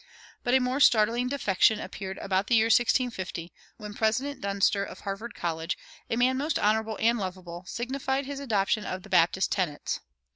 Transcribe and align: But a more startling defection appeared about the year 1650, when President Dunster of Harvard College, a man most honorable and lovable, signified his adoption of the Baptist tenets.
But 0.43 0.55
a 0.55 0.59
more 0.59 0.79
startling 0.79 1.27
defection 1.27 1.79
appeared 1.79 2.17
about 2.17 2.47
the 2.47 2.55
year 2.55 2.65
1650, 2.71 3.53
when 3.77 3.93
President 3.93 4.41
Dunster 4.41 4.83
of 4.83 5.01
Harvard 5.01 5.35
College, 5.35 5.77
a 6.09 6.15
man 6.15 6.39
most 6.39 6.57
honorable 6.57 6.97
and 6.99 7.19
lovable, 7.19 7.65
signified 7.67 8.25
his 8.25 8.39
adoption 8.39 8.83
of 8.83 9.03
the 9.03 9.09
Baptist 9.09 9.51
tenets. 9.51 9.99